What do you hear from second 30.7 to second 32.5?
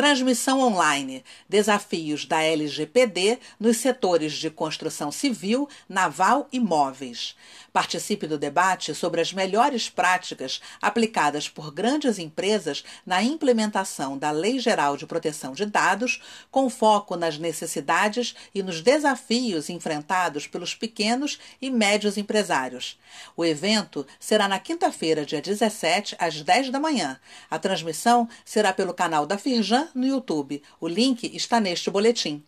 O link está neste boletim.